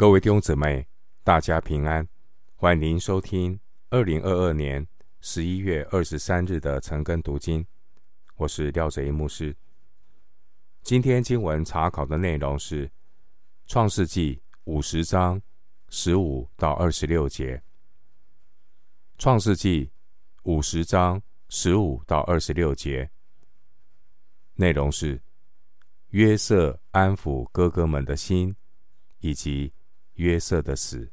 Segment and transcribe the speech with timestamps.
[0.00, 0.88] 各位弟兄姊妹，
[1.22, 2.08] 大家平安！
[2.54, 4.88] 欢迎您收听二零二二年
[5.20, 7.62] 十一月二十三日的晨更读经。
[8.36, 9.54] 我是廖哲一牧师。
[10.80, 12.88] 今天经文查考的内容是
[13.66, 15.38] 《创世纪》五十章
[15.90, 17.58] 十五到二十六节。
[19.18, 19.84] 《创世纪》
[20.44, 21.20] 五十章
[21.50, 23.10] 十五到二十六节
[24.54, 25.20] 内容是
[26.12, 28.56] 约瑟安抚哥哥们的心，
[29.18, 29.70] 以及。
[30.20, 31.10] 约瑟的死。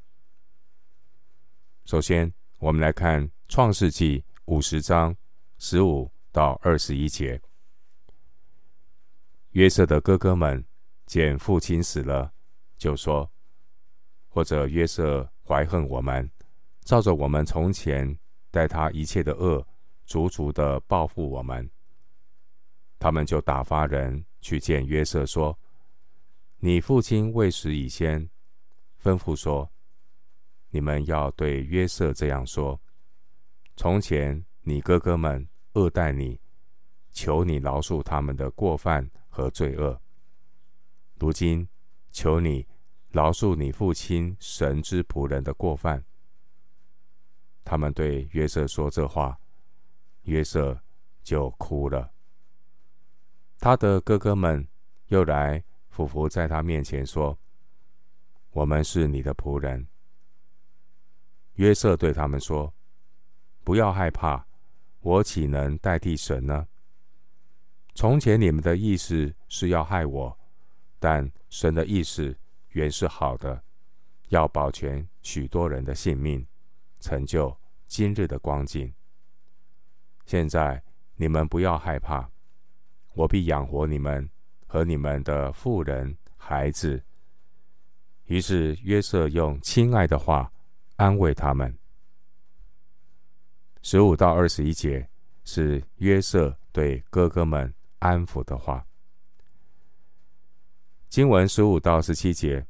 [1.86, 5.16] 首先，我们来看《创世纪》五十章
[5.58, 7.42] 十五到二十一节。
[9.52, 10.62] 约瑟的哥哥们
[11.06, 12.34] 见父亲死了，
[12.78, 13.32] 就说
[14.28, 16.30] ：“或者约瑟怀恨我们，
[16.82, 18.20] 照着我们从前
[18.52, 19.66] 待他一切的恶，
[20.06, 21.72] 足足的报复我们。”
[23.00, 25.58] 他们就打发人去见约瑟，说
[26.60, 28.30] ：“你父亲未死以先。”
[29.08, 29.72] 吩咐说
[30.70, 32.78] ：“你们要对约瑟这样说：
[33.78, 36.42] 从前你哥哥们恶待你，
[37.14, 40.02] 求你饶恕他们的过犯和罪恶。
[41.16, 41.66] 如今
[42.12, 42.68] 求你
[43.08, 46.04] 饶恕你父亲神之仆人的过犯。”
[47.64, 49.40] 他们对约瑟说这话，
[50.24, 50.78] 约瑟
[51.24, 52.12] 就哭了。
[53.58, 54.68] 他的哥哥们
[55.08, 57.40] 又来俯伏在他面前说。
[58.58, 59.86] 我们是你的仆人。
[61.58, 62.74] 约瑟对他们说
[63.64, 64.44] ：“不要害怕，
[65.02, 66.68] 我岂能代替神呢？
[67.94, 70.36] 从前你们的意思是要害我，
[70.98, 72.36] 但神的意思
[72.70, 73.64] 原是好的，
[74.30, 76.44] 要保全许多人的性命，
[77.00, 77.56] 成就
[77.86, 78.92] 今日的光景。
[80.26, 80.82] 现在
[81.16, 82.28] 你们不要害怕，
[83.14, 84.28] 我必养活你们
[84.66, 87.00] 和你们的妇人、孩子。”
[88.28, 90.52] 于是约瑟用亲爱的话
[90.96, 91.78] 安慰他们。
[93.82, 95.10] 十五到二十一节
[95.44, 98.86] 是约瑟对哥哥们安抚的话。
[101.08, 102.68] 经文十五到十七节，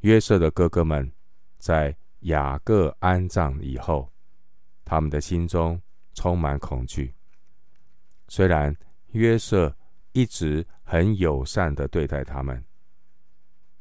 [0.00, 1.12] 约瑟的哥哥们
[1.58, 4.10] 在雅各安葬以后，
[4.82, 5.80] 他们的心中
[6.14, 7.14] 充满恐惧。
[8.28, 8.74] 虽然
[9.08, 9.76] 约瑟
[10.12, 12.64] 一直很友善的对待他们。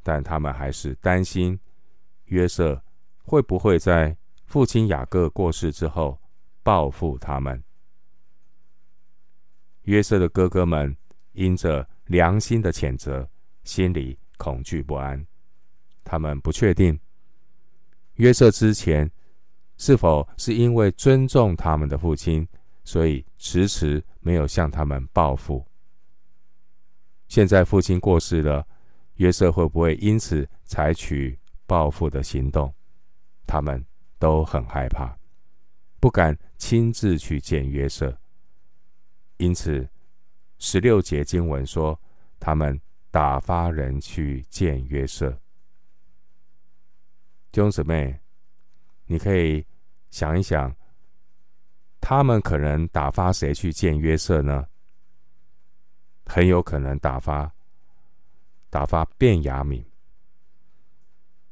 [0.08, 1.60] 但他们还是担心
[2.28, 2.82] 约瑟
[3.26, 6.18] 会不会在父亲雅各过世之后
[6.64, 7.62] 报复他们。
[9.82, 10.96] 约瑟的哥哥们
[11.34, 13.30] 因着良心的谴责，
[13.66, 15.28] 心里恐惧不安。
[16.06, 16.98] 他们不确定
[18.14, 19.12] 约瑟之前
[19.76, 22.48] 是否是因为尊重他们的父亲，
[22.86, 25.68] 所以迟迟没有向他们报复。
[27.28, 28.66] 现在父亲过世了。
[29.18, 32.74] 约瑟会不会因此采取报复的行动？
[33.46, 33.84] 他们
[34.20, 35.18] 都很害怕，
[36.00, 38.18] 不敢亲自去见约瑟。
[39.38, 39.88] 因此，
[40.58, 42.00] 十六节经文说，
[42.40, 42.80] 他们
[43.12, 45.32] 打发人去见约瑟。
[47.52, 48.20] 弟兄姊妹，
[49.06, 49.66] 你可以
[50.10, 50.76] 想一想，
[52.02, 54.68] 他们可能打发谁去见约瑟呢？
[56.26, 57.52] 很有可能打发。
[58.78, 59.84] 打发便雅悯，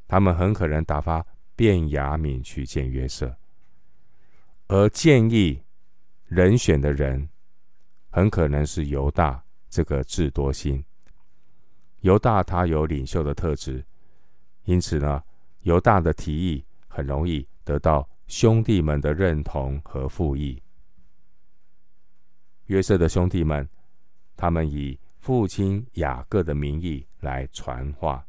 [0.08, 1.26] 他们很可能打发
[1.56, 3.36] 便雅悯去见约瑟，
[4.68, 5.60] 而建议
[6.26, 7.28] 人选的人，
[8.12, 10.86] 很可能是犹大这个智多星。
[12.02, 13.84] 犹大他有领袖的特质，
[14.66, 15.24] 因此呢，
[15.62, 20.62] 犹大的提议很容易得到兄弟们的认同和附议。
[22.68, 23.68] 约瑟的兄弟们，
[24.38, 28.24] 他们以父亲雅各的名义来传话，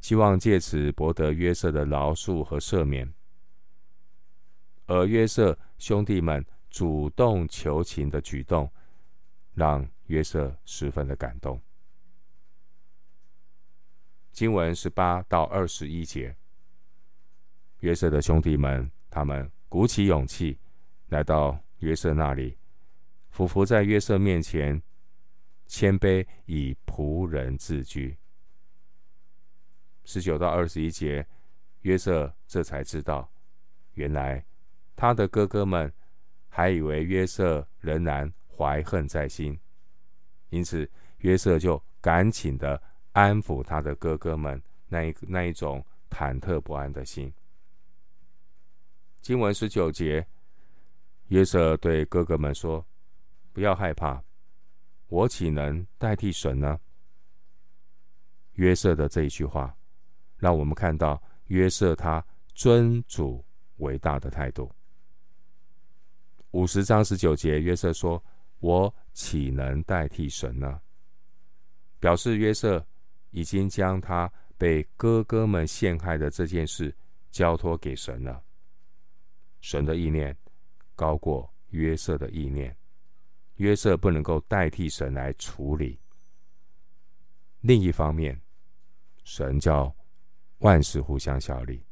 [0.00, 3.12] 希望借此博得约瑟的饶恕和赦免。
[4.86, 8.70] 而约瑟兄弟们主动求情的举动，
[9.54, 11.60] 让约瑟十分的感动。
[14.30, 16.36] 经文十八到二十一节，
[17.80, 20.56] 约瑟的兄弟们，他们鼓起勇气
[21.08, 22.56] 来到约瑟那里，
[23.30, 24.80] 俯伏在约瑟面前。
[25.66, 28.16] 谦卑以仆人自居。
[30.04, 31.26] 十九到二十一节，
[31.80, 33.30] 约瑟这才知道，
[33.94, 34.44] 原来
[34.94, 35.92] 他的哥哥们
[36.48, 39.58] 还以为约瑟仍然怀恨在心，
[40.50, 40.88] 因此
[41.18, 42.80] 约瑟就赶紧的
[43.12, 47.32] 安抚他的哥哥们那一那一种忐忑不安的心。
[49.22, 50.26] 经文十九节，
[51.28, 52.86] 约瑟对哥哥们说
[53.54, 54.22] ：“不要害怕。”
[55.08, 56.78] 我岂能代替神呢？
[58.54, 59.76] 约瑟的这一句话，
[60.36, 62.24] 让我们看到约瑟他
[62.54, 63.44] 尊主
[63.76, 64.70] 为大的态度。
[66.52, 68.22] 五十章十九节，约瑟说
[68.60, 70.80] ：“我岂能代替神呢？”
[71.98, 72.84] 表示约瑟
[73.30, 76.94] 已经将他被哥哥们陷害的这件事
[77.30, 78.40] 交托给神了。
[79.60, 80.36] 神的意念
[80.94, 82.76] 高过约瑟的意念，
[83.56, 85.98] 约瑟不能够代替神来处理。
[87.60, 88.40] 另一方面，
[89.24, 89.94] 神叫
[90.58, 91.82] 万事互相效力。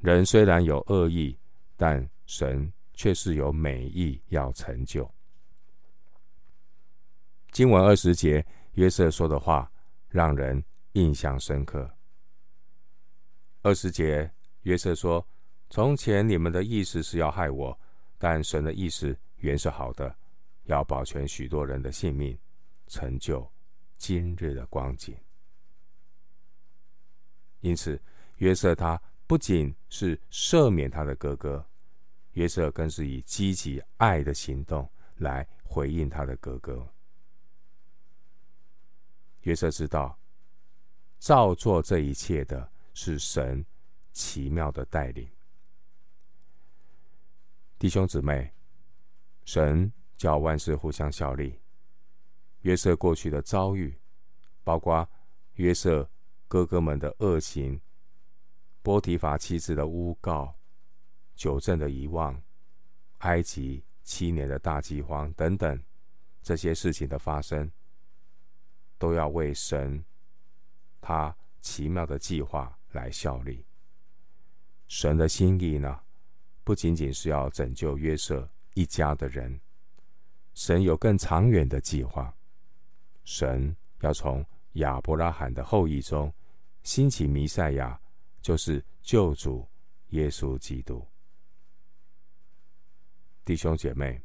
[0.00, 1.38] 人虽然有恶意，
[1.76, 5.10] 但神却是有美意要成就。
[7.50, 9.70] 经文二十节，约瑟说的话
[10.08, 10.62] 让人
[10.92, 11.90] 印象深刻。
[13.62, 14.30] 二十节，
[14.62, 15.26] 约瑟说
[15.70, 17.78] ：“从前你们的意思是要害我，
[18.18, 20.14] 但神的意思原是好的，
[20.64, 22.38] 要保全许多人的性命，
[22.86, 23.50] 成就
[23.96, 25.16] 今日的光景。”
[27.60, 28.00] 因此，
[28.36, 31.64] 约瑟他不仅是赦免他的哥哥。
[32.32, 36.86] 约瑟更是以积极爱的行动来回应他的哥哥。
[39.42, 40.18] 约瑟知道，
[41.18, 43.64] 造作这一切的是神
[44.12, 45.28] 奇妙的带领。
[47.78, 48.52] 弟兄姊妹，
[49.44, 49.92] 神
[50.24, 51.60] 叫万事互相效力。
[52.62, 53.94] 约瑟过去的遭遇，
[54.62, 55.06] 包括
[55.56, 56.08] 约瑟
[56.48, 57.78] 哥哥们的恶行、
[58.80, 60.56] 波提乏妻子的诬告。
[61.34, 62.42] 久正的遗忘，
[63.18, 65.78] 埃及七年的大饥荒等等，
[66.42, 67.70] 这些事情的发生，
[68.96, 70.02] 都要为神
[71.02, 73.66] 他奇妙的计划来效力。
[74.88, 76.00] 神的心意呢，
[76.62, 79.60] 不仅仅是要拯救约瑟一家的人，
[80.54, 82.34] 神有更长远的计划。
[83.24, 86.32] 神要从亚伯拉罕的后裔中
[86.82, 88.00] 兴起弥赛亚，
[88.40, 89.68] 就是救主
[90.10, 91.06] 耶稣基督。
[93.44, 94.22] 弟兄姐妹，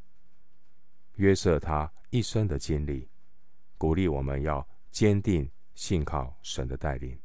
[1.16, 3.10] 约瑟他一生的经历，
[3.78, 7.20] 鼓励我们要坚定信靠神的带领。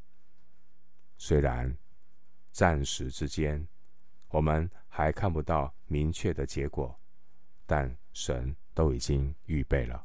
[1.19, 1.77] 虽然
[2.51, 3.67] 暂时之间
[4.29, 6.99] 我们还看不到明确的结果，
[7.67, 10.05] 但神都已经预备了。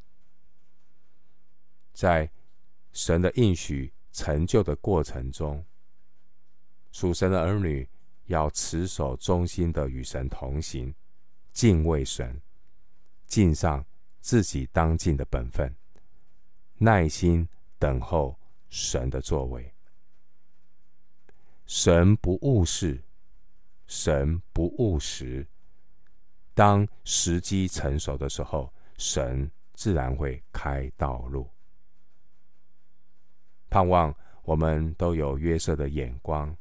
[1.93, 2.29] 在
[2.93, 5.65] 神的应许成就的过程中，
[6.91, 7.87] 属神的儿女
[8.27, 10.93] 要持守忠心的与神同行。
[11.51, 12.39] 敬畏神，
[13.25, 13.85] 尽上
[14.21, 15.75] 自己当尽的本分，
[16.77, 18.39] 耐心等候
[18.69, 19.73] 神的作为。
[21.65, 23.03] 神不误事，
[23.87, 25.45] 神不误时。
[26.59, 31.49] 当时机成熟的时候，神自然会开道路。
[33.69, 34.13] 盼望
[34.43, 36.53] 我们都有约瑟的眼光，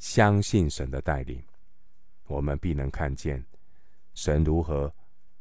[0.00, 1.40] 相信神的带领，
[2.26, 3.40] 我们必能看见。
[4.14, 4.92] 神如何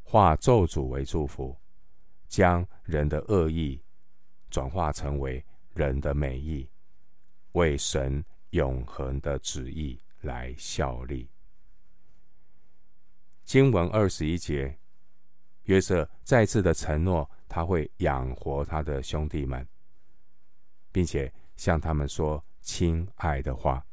[0.03, 1.57] 化咒诅为祝福，
[2.27, 3.81] 将人的恶意
[4.51, 5.43] 转化成为
[5.73, 6.69] 人的美意，
[7.53, 11.27] 为神永恒的旨意来效力。
[13.49, 14.77] 经文二十一节，
[15.63, 19.67] 约瑟再次的承诺，他会养活他的兄弟们，
[20.91, 23.83] 并且向他们说亲爱的话。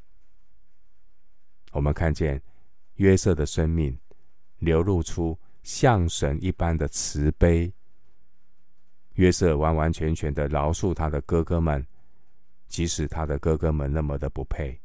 [1.72, 2.38] 我们看见
[2.96, 3.98] 约瑟的生命。
[4.58, 7.72] 流露出像神一般的慈悲，
[9.14, 11.86] 约瑟完完全全的饶恕他的哥哥们，
[12.68, 14.78] 即使他的哥哥们那么的不配。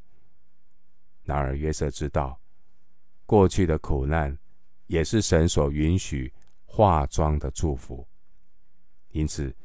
[1.23, 2.39] 然而约瑟知道，
[3.25, 4.37] 过去的苦难
[4.91, 6.33] 也是神所允许
[6.65, 8.05] 化妆的祝福，
[9.11, 9.55] 因此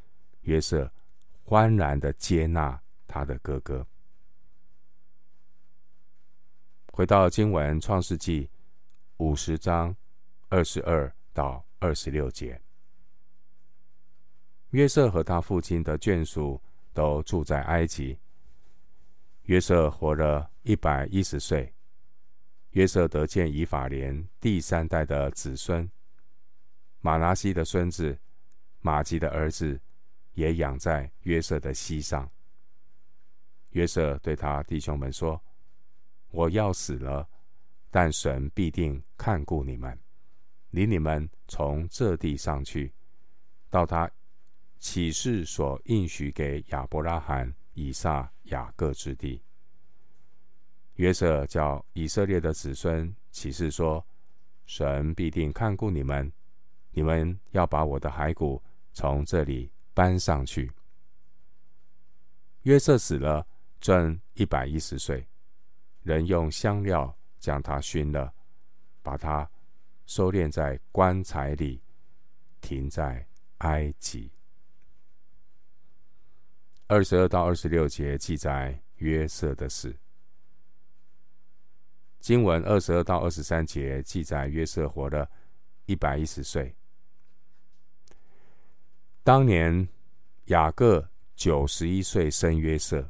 [0.42, 0.88] 约瑟
[1.42, 3.84] 欢然的接纳他的哥哥。
[6.92, 8.48] 回到经文创世纪。
[9.18, 9.96] 五十章
[10.50, 12.60] 二十二到二十六节，
[14.72, 16.60] 约瑟和他父亲的眷属
[16.92, 18.18] 都住在埃及。
[19.44, 21.75] 约瑟活了一百一十岁。
[22.76, 25.90] 约瑟得见以法莲第三代的子孙，
[27.00, 28.18] 马拿西的孙子
[28.80, 29.80] 玛吉的儿子
[30.34, 32.30] 也养在约瑟的膝上。
[33.70, 35.42] 约瑟对他弟兄们说
[36.28, 37.26] ：“我要死了。”
[37.90, 39.98] 但神必定看顾你们，
[40.68, 42.92] 领你们从这地上去，
[43.70, 44.10] 到他
[44.78, 49.42] 起誓所应许给亚伯拉罕、以撒、雅各之地。
[50.96, 54.04] 约瑟叫以色列的子孙起誓说：
[54.64, 56.32] 神必定看顾你们，
[56.90, 58.62] 你们要把我的骸骨
[58.92, 60.72] 从这里搬上去。
[62.62, 63.46] 约瑟死了，
[63.78, 65.26] 正一百一十岁，
[66.02, 68.32] 人用香料将他熏了，
[69.02, 69.48] 把他
[70.06, 71.80] 收敛在棺材里，
[72.62, 73.24] 停在
[73.58, 74.30] 埃及。
[76.86, 79.94] 二十二到二十六节记载约瑟的事。
[82.26, 85.30] 经文二十二到二十三节记载约瑟活了
[85.84, 86.74] 一百一十岁。
[89.22, 89.88] 当年
[90.46, 93.08] 雅各九十一岁生约瑟。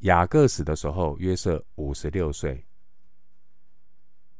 [0.00, 2.62] 雅各死的时候，约瑟五十六岁。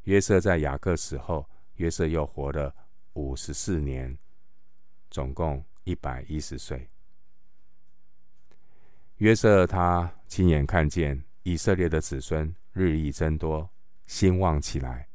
[0.03, 2.75] 约瑟在雅各死后，约瑟又活了
[3.15, 4.19] 五十四年，
[5.09, 6.91] 总共一百一十岁。
[9.17, 13.71] 约瑟他亲眼看见以色列的子孙日益增多，
[14.07, 15.09] 兴旺起来。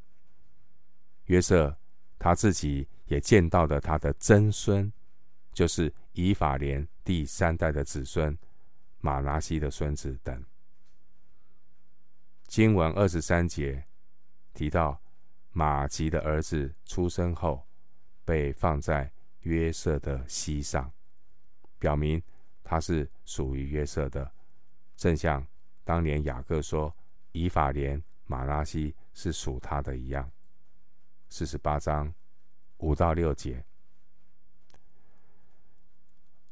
[1.26, 1.78] 约瑟
[2.18, 4.92] 他自己也见到了他的曾孙，
[5.54, 8.36] 就是以法莲第三代的子孙。
[9.02, 10.44] 马拿西的孙子等。
[12.48, 13.86] 经文二十三节
[14.54, 15.00] 提到，
[15.52, 17.66] 马吉的儿子出生后，
[18.26, 19.10] 被放在
[19.44, 20.92] 约瑟的膝上，
[21.78, 22.22] 表明
[22.62, 24.30] 他是属于约瑟的，
[24.98, 25.48] 正像
[25.86, 26.94] 当年雅各说
[27.42, 30.30] 以法莲、马拉西是属他的一样。
[31.30, 32.14] 四十八章
[32.78, 33.64] 五到六节，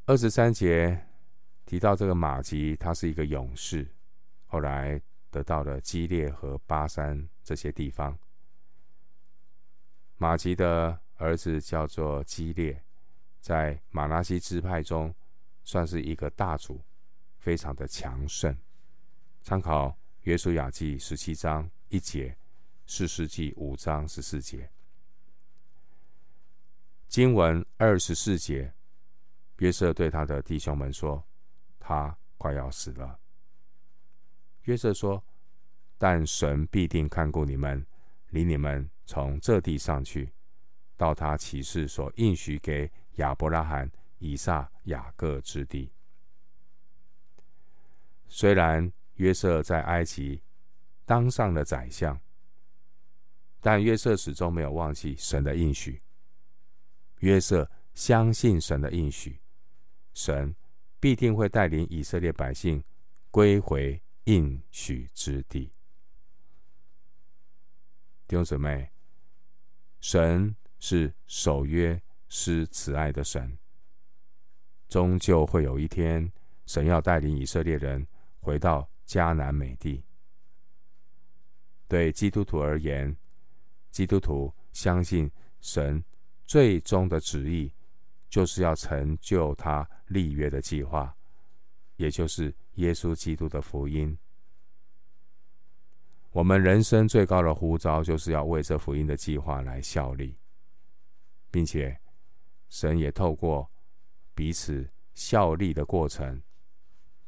[0.06, 1.04] 二十三节。
[1.66, 3.86] 提到这个马吉，他是一个勇士，
[4.46, 8.18] 后来得到了基列和巴山这些地方。
[10.16, 12.82] 马吉的儿子叫做基列，
[13.42, 15.14] 在马拉西支派中
[15.66, 16.82] 算是一个大族，
[17.38, 18.58] 非常的强盛。
[19.42, 19.94] 参考
[20.28, 22.38] 约书亚记十七章一节，
[22.86, 24.70] 四世纪五章十四节，
[27.08, 28.74] 经文二十四节，
[29.60, 31.26] 约瑟对他的弟兄们说。
[31.80, 33.18] 他快要死了。
[34.64, 35.24] 约瑟说
[35.98, 37.88] ：“但神必定看顾你们，
[38.32, 40.34] 领你们从这地上去，
[40.98, 45.90] 到他启示所应许给亚伯拉罕、以撒、雅各之地。”
[48.28, 50.42] 虽然约瑟在埃及
[51.06, 52.20] 当上了宰相，
[53.62, 56.02] 但约瑟始终没有忘记神的应许。
[57.20, 59.40] 约瑟相信神的应许，
[60.14, 60.56] 神。
[61.00, 62.84] 必定会带领以色列百姓
[63.30, 65.72] 归回应许之地。
[68.28, 68.90] 弟兄姊妹，
[70.00, 73.56] 神是守约施慈爱的神，
[74.90, 76.32] 终究会有一天，
[76.66, 78.06] 神要带领以色列人
[78.40, 80.04] 回到迦南美地。
[81.88, 83.16] 对基督徒而言，
[83.90, 86.04] 基督徒相信神
[86.44, 87.72] 最终的旨意。
[88.30, 91.16] 就是要成就他立约的计划，
[91.96, 94.16] 也就是耶稣基督的福音。
[96.32, 100.38] 我们人生最高的呼召，就是要为这福音的计划来效力，
[101.50, 101.98] 并且
[102.68, 103.72] 神也透过
[104.36, 106.44] 彼此效力的过程，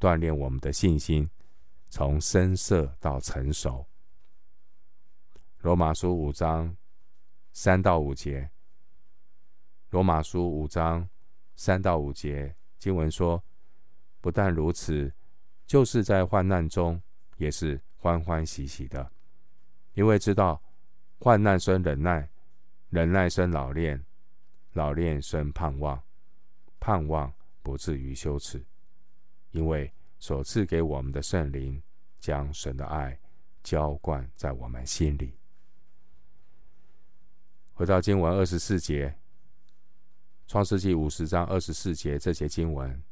[0.02, 1.28] 锻炼我们的信心，
[1.90, 3.86] 从生涩到成熟。
[5.62, 6.78] 罗马书五章
[7.52, 8.50] 三到五节。
[9.90, 11.10] 罗马书五章
[11.56, 13.44] 三到五节经文说
[14.22, 15.12] ：“不但如此，
[15.66, 17.02] 就是在患难中
[17.38, 19.12] 也是欢欢喜喜的，
[19.94, 20.62] 因为知道
[21.18, 22.30] 患难生忍耐，
[22.90, 24.06] 忍耐生老练，
[24.74, 26.02] 老练生盼望，
[26.80, 28.64] 盼望不至于羞耻，
[29.52, 31.82] 因为所赐给我们的圣灵
[32.20, 33.20] 将神的爱
[33.64, 35.34] 浇灌在我们心里。”
[37.74, 39.16] 回到经文二十四节。
[40.48, 43.04] 创世纪五十章二十四节这节经文，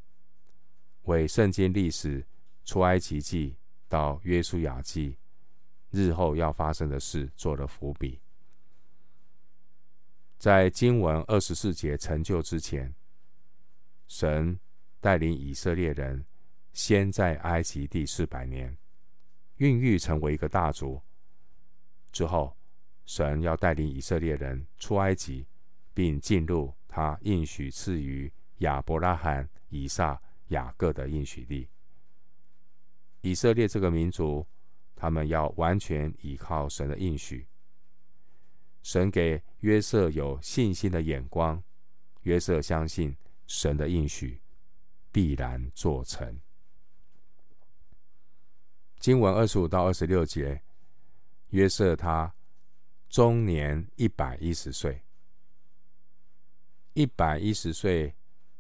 [1.03, 2.25] 为圣经历史
[2.65, 3.55] 出埃及记
[3.87, 5.15] 到约书亚记
[5.91, 8.19] 日后要发生的事做了伏笔。
[10.39, 12.91] 在经文二十四节成就之前，
[14.07, 14.59] 神
[14.99, 16.25] 带领以色列人
[16.77, 18.77] 先在埃及第四百年，
[19.55, 21.01] 孕育成为一个大族。
[22.11, 22.55] 之后，
[23.03, 25.47] 神要带领以色列人出埃及，
[25.91, 26.71] 并进入。
[26.87, 31.67] 他应许赐予亚伯拉罕、以撒、雅各的应许地。
[33.21, 34.45] 以色列这个民族，
[34.95, 37.47] 他们要完全依靠神的应许。
[38.83, 41.61] 神给约瑟有信心的眼光，
[42.21, 43.17] 约瑟相信
[43.47, 44.39] 神的应许
[45.11, 46.39] 必然做成。
[48.99, 50.61] 经文二十五到二十六节，
[51.49, 52.33] 约瑟他
[53.09, 55.01] 终年一百一十岁。
[56.93, 58.13] 一百一十岁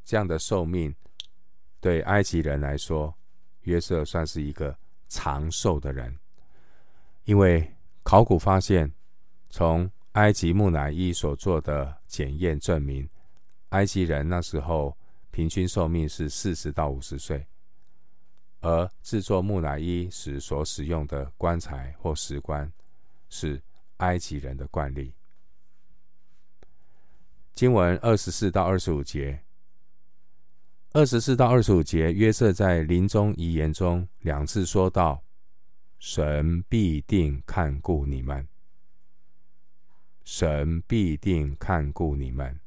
[0.05, 0.95] 这样的寿命，
[1.79, 3.13] 对埃及人来说
[3.61, 4.77] 约瑟算是一个
[5.09, 6.17] 长寿的人，
[7.25, 8.93] 因为考古发现，
[9.49, 13.09] 从埃及木乃伊所做的检验证明，
[13.69, 14.95] 埃及人那时候
[15.31, 17.45] 平均寿命是四十到五十岁，
[18.67, 22.69] 而制作木乃伊时所使用的棺材或石棺
[23.29, 23.61] 是
[23.97, 25.13] 埃及人的惯例。
[27.53, 29.41] 经文二十四到二十五节。
[30.91, 35.21] 二十四到二十五节，约瑟在临终遗言中两次说道
[35.99, 38.45] ：“神必定看顾你们，
[40.25, 42.59] 神必定看顾你们。”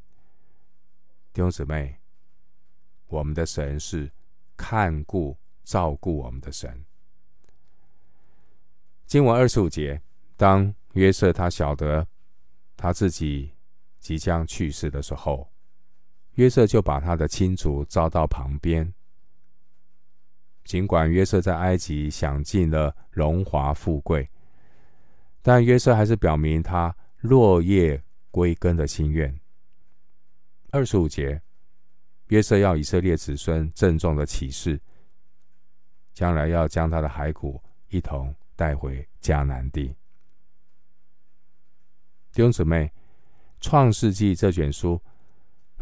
[1.34, 1.96] 弟兄姊妹，
[3.08, 4.10] 我们的神是
[4.56, 6.84] 看顾、照顾我们的神。
[9.06, 10.00] 经文二十五节，
[10.36, 12.06] 当约瑟他晓得
[12.76, 13.52] 他自己
[13.98, 15.50] 即将去世的时候。
[16.34, 18.94] 约瑟就把他的亲族招到旁边。
[20.64, 24.30] 尽管约瑟在埃及享尽了荣华富贵，
[25.42, 28.00] 但约瑟还是表明他落叶
[28.30, 29.38] 归根的心愿。
[30.70, 31.42] 二十五节，
[32.28, 34.80] 约瑟要以色列子孙郑重的起誓，
[36.12, 39.94] 将来要将他的骸骨一同带回迦南地。
[42.32, 42.84] 弟兄姊妹，
[43.60, 45.00] 《创世纪》这卷书。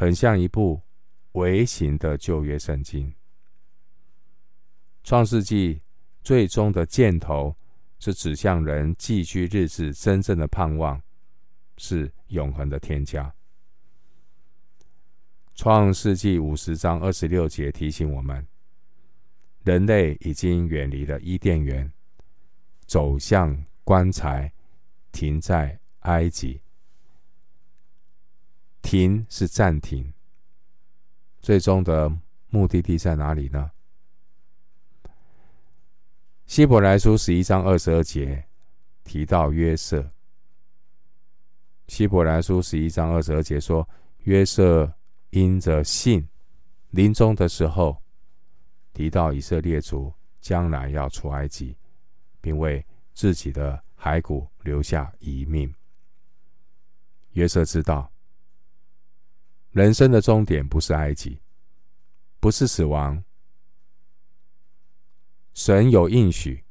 [0.01, 0.81] 很像一部
[1.33, 3.13] 微型的旧约圣经。
[5.03, 5.83] 创世纪
[6.23, 7.53] 最终的箭头
[7.99, 11.03] 是指向人寄居日子真正的盼望，
[11.79, 13.35] 是永恒的天家。
[15.57, 18.47] 创世纪五十章二十六节提醒我们，
[19.69, 21.93] 人类已经远离了伊甸园，
[22.87, 24.51] 走向棺材，
[25.13, 26.59] 停在埃及。
[28.81, 30.11] 停是暂停，
[31.39, 32.11] 最终的
[32.49, 33.71] 目的地在哪里呢？
[36.47, 38.43] 希伯来书十一章二十二节
[39.05, 40.11] 提到约瑟。
[41.88, 43.87] 希伯来书十一章二十二节说，
[44.21, 44.90] 约瑟
[45.29, 46.27] 因着信，
[46.88, 48.03] 临终的时候
[48.99, 51.77] 提到以色列族将来要出埃及，
[52.41, 52.85] 并为
[53.15, 55.73] 自己的骸骨留下遗命。
[57.35, 58.13] 约瑟知道。
[59.71, 61.41] 人生的终点不是埃及，
[62.41, 63.23] 不是死亡。
[65.55, 66.65] 神有应许，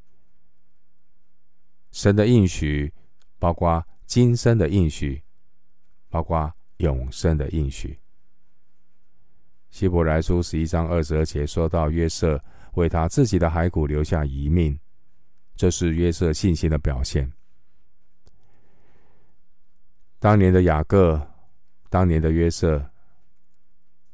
[1.91, 2.93] 神的应许
[3.39, 5.23] 包括今生的应许，
[6.09, 7.97] 包括永生的应许。
[9.77, 14.75] 希伯来书十一章二十二节说到约瑟为他自己的骸骨留下遗命，
[15.55, 17.31] 这是约瑟信心的表现。
[20.17, 21.21] 当年的雅各，
[21.91, 22.83] 当年的约瑟。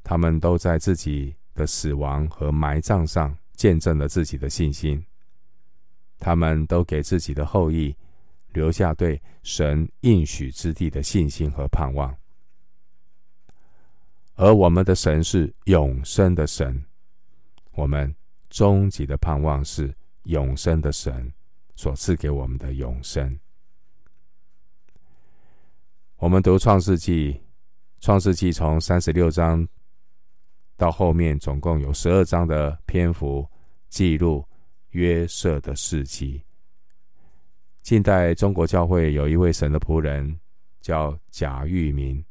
[0.03, 5.01] 他们都在自己的死亡和埋葬上见证了自己的信心。
[6.19, 7.95] 他们都给自己的后裔
[8.49, 12.13] 留下对神应许之地的信心和盼望。
[14.35, 16.83] 而我们的神是永生的神，
[17.73, 18.13] 我们
[18.49, 19.93] 终极的盼望是
[20.23, 21.31] 永生的神
[21.75, 23.39] 所赐给我们的永生。
[26.17, 27.39] 我们读创世纪，
[27.99, 29.67] 创世纪从三十六章。
[30.75, 33.47] 到后面总共有十二章的篇幅
[33.89, 34.43] 记录
[34.89, 36.43] 约瑟的事迹。
[37.83, 40.37] 近代中国教会有一位神的仆人
[40.81, 42.25] 叫贾玉明，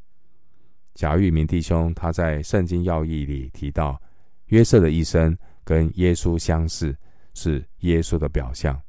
[0.95, 4.01] 贾玉明弟兄他在《圣经要义》里提到，
[4.47, 6.97] 约瑟的一生跟耶稣相似，
[7.35, 8.81] 是耶稣的表象。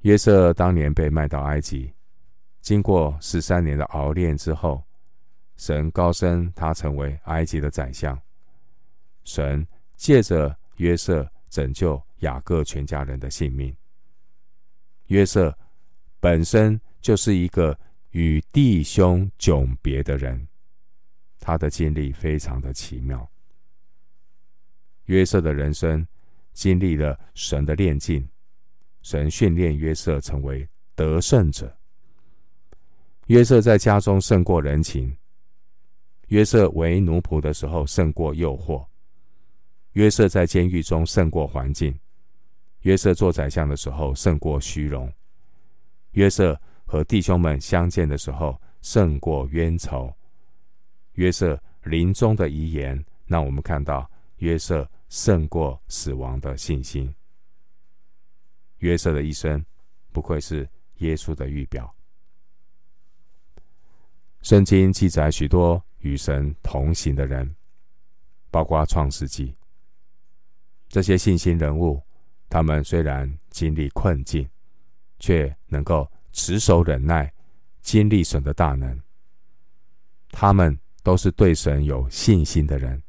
[0.00, 1.92] 约瑟当年被卖到埃及，
[2.60, 4.82] 经过十三年的熬炼之后。
[5.56, 8.20] 神高升他成为埃及的宰相。
[9.22, 13.72] 神借着约瑟拯救雅各全家人的性命。
[15.06, 15.56] 约瑟
[16.18, 17.78] 本身就是一个
[18.14, 20.46] 与弟兄迥别的人，
[21.40, 23.28] 他的经历非常的奇妙。
[25.06, 26.06] 约瑟的人生
[26.52, 28.26] 经历了神的炼净，
[29.02, 31.76] 神训练约瑟成为得胜者。
[33.26, 35.14] 约瑟在家中胜过人情。
[36.28, 38.86] 约瑟为奴仆的时候胜过诱惑，
[39.94, 41.98] 约瑟在监狱中胜过环境，
[42.82, 45.12] 约瑟做宰相的时候胜过虚荣，
[46.12, 50.14] 约瑟和弟兄们相见的时候胜过冤仇，
[51.14, 57.14] 约瑟临终的遗言让我们看到约瑟胜过死亡的信心。
[58.78, 59.64] 约瑟的一生
[60.12, 60.68] 不愧是
[60.98, 61.94] 耶稣的预表。
[64.42, 65.82] 圣经记载许多。
[66.04, 67.56] 与神同行的人，
[68.50, 69.56] 包括创世纪。
[70.86, 71.98] 这些信心人物，
[72.50, 74.46] 他们虽然经历困境，
[75.18, 77.32] 却能够持守忍耐，
[77.80, 79.00] 经历神的大能。
[80.30, 83.00] 他们都是对神有信心的人，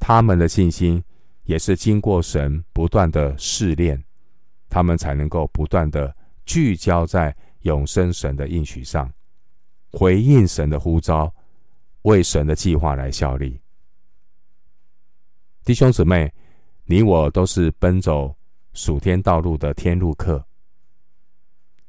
[0.00, 1.04] 他们的信心
[1.44, 4.02] 也是经过神不断的试炼，
[4.70, 6.16] 他们才能够不断的
[6.46, 9.12] 聚焦在永生神的应许上，
[9.92, 11.32] 回应神的呼召，
[12.02, 13.60] 为神的计划来效力。
[15.62, 16.32] 弟兄姊妹，
[16.84, 18.34] 你我都是奔走
[18.72, 20.42] 属天道路的天路客，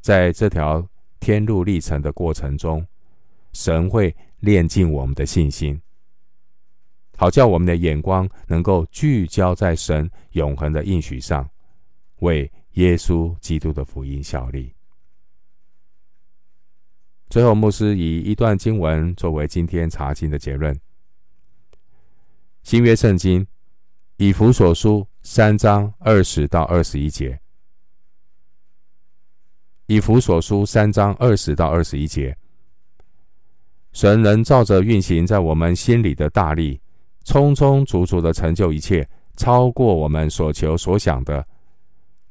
[0.01, 0.87] 在这条
[1.19, 2.85] 天路历程的过程中，
[3.53, 5.81] 神会炼尽我们的信心，
[7.17, 11.49] 好叫我们的眼光能够聚焦在神永恒的应许上，
[12.19, 14.73] 为耶稣基督的福音效力。
[17.29, 20.79] 最后，牧师以一段经文作为今天查经的结论：
[22.63, 23.45] 新约圣经。
[24.21, 27.39] 以弗所书三章二十到二十一节，
[29.89, 32.37] 以弗所书三章二十到二十一节，
[33.91, 36.79] 神能照着运行在我们心里的大力，
[37.25, 41.43] 充充足足的成就一切，超过我们所求所想的。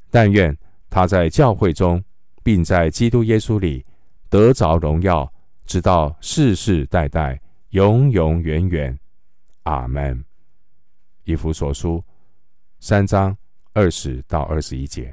[0.09, 0.57] 但愿
[0.89, 2.01] 他在教会中，
[2.45, 3.85] 并在基督耶稣里
[4.31, 5.29] 得着荣耀，
[5.67, 7.41] 直到世世代代，
[7.71, 8.97] 永永远远。
[9.65, 10.25] 阿门。
[11.25, 12.01] 以弗所书
[12.79, 13.37] 三章
[13.73, 15.13] 二十到二十一节，